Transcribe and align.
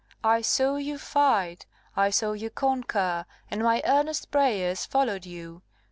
I 0.23 0.41
saw 0.41 0.77
you 0.77 0.97
fight, 0.97 1.67
I 1.95 2.09
saw 2.09 2.31
you 2.31 2.49
conquer, 2.49 3.27
and 3.51 3.61
my 3.61 3.83
earnest 3.85 4.31
prayers 4.31 4.83
followed 4.83 5.27
you. 5.27 5.61